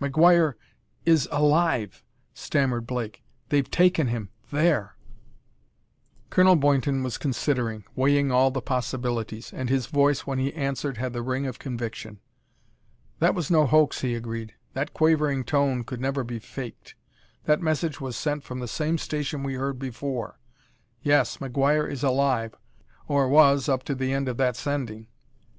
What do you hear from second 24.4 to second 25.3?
sending....